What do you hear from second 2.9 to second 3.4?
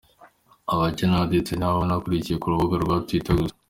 Twitter